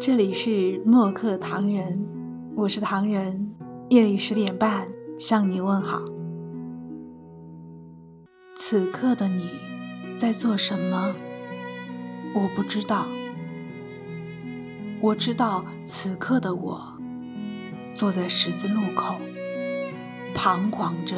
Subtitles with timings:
[0.00, 2.06] 这里是墨客唐人，
[2.56, 3.54] 我是唐人。
[3.90, 4.86] 夜里十点半
[5.18, 6.00] 向你问好。
[8.56, 9.50] 此刻的你
[10.18, 11.14] 在做什么？
[12.34, 13.06] 我不知道。
[15.00, 16.98] 我知道此刻的我
[17.94, 19.16] 坐在十字路口，
[20.34, 21.16] 彷徨着，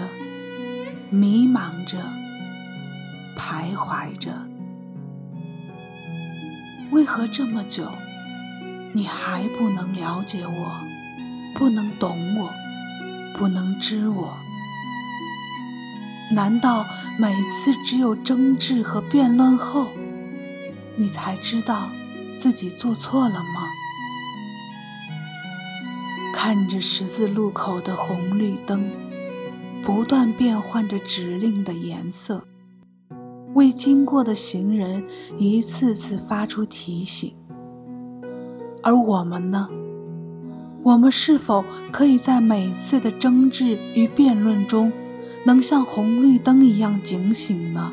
[1.11, 1.99] 迷茫着，
[3.37, 4.33] 徘徊着。
[6.91, 7.89] 为何这么久，
[8.97, 10.81] 你还不能了解我，
[11.53, 12.49] 不能懂我，
[13.37, 14.37] 不能知我？
[16.31, 16.87] 难道
[17.19, 19.89] 每次只有争执和辩论后，
[20.97, 21.91] 你才知道
[22.39, 23.69] 自己做错了吗？
[26.33, 28.89] 看着十字路口的红绿灯，
[29.83, 32.45] 不断变换着指令的颜色。
[33.55, 35.05] 为经过的行人
[35.37, 37.35] 一次次发出提醒，
[38.85, 39.69] 而我们呢？
[40.83, 44.93] 我们是否可以在每次的争执与辩论中，
[45.47, 47.93] 能像红绿灯一样警醒呢？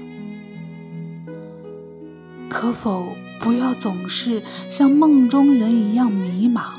[2.50, 6.74] 可否不要总是像梦中人一样迷茫？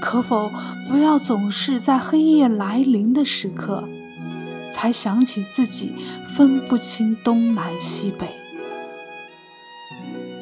[0.00, 0.50] 可否
[0.90, 3.84] 不要总是在黑夜来临的时刻？
[4.72, 5.92] 才想起自己
[6.34, 8.26] 分不清东南西北，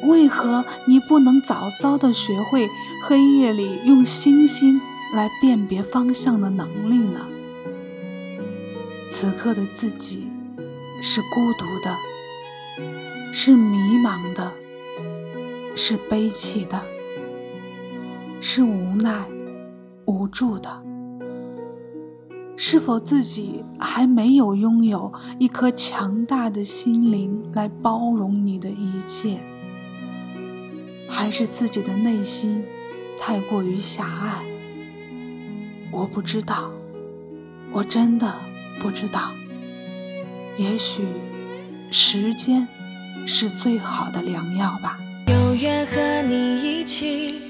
[0.03, 2.69] 为何你不能早早的学会
[3.07, 4.81] 黑夜里用星星
[5.13, 7.19] 来辨别方向的能力呢？
[9.07, 10.27] 此刻的自己
[11.01, 11.95] 是孤独的，
[13.33, 14.51] 是迷茫的，
[15.75, 16.81] 是悲戚的，
[18.39, 19.27] 是无奈、
[20.05, 20.81] 无助的。
[22.55, 29.39] 是否自己还没有拥有一颗强大的心灵来包容你的一切？
[31.11, 32.63] 还是自己的内心
[33.19, 34.45] 太过于狭隘？
[35.91, 36.71] 我不知道，
[37.71, 38.33] 我真的
[38.79, 39.31] 不知道。
[40.57, 41.05] 也许
[41.91, 42.67] 时间
[43.27, 44.97] 是最好的良药吧。
[45.27, 47.41] 有缘和你一起，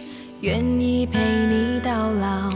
[0.41, 2.51] 愿意陪你到老。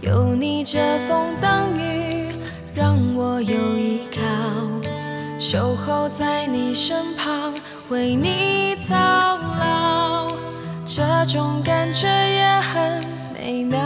[0.00, 2.32] 有你遮风挡雨，
[2.74, 4.20] 让我有依靠，
[5.38, 7.52] 守候在你身旁，
[7.90, 9.67] 为你操劳，
[10.90, 13.04] 这种感觉也很
[13.34, 13.78] 美妙。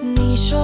[0.00, 0.56] 你说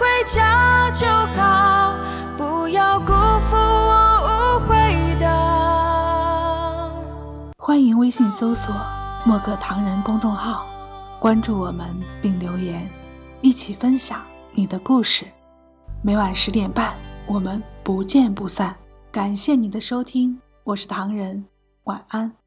[0.00, 1.06] 回家就
[1.36, 1.94] 好，
[2.34, 4.74] 不要辜负我无悔
[5.20, 5.26] 的。
[7.58, 8.72] 欢迎微信搜索
[9.26, 10.64] “莫格唐人”公众号，
[11.18, 12.88] 关注我们并留言，
[13.42, 15.26] 一起分享你的故事。
[16.00, 18.74] 每晚十点半，我们不见不散。
[19.12, 21.44] 感谢你的收听，我是唐人，
[21.84, 22.39] 晚安。